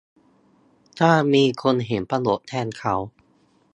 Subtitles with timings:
[0.99, 2.95] ถ้ามีคนเห็นประโยชน์แทนเขา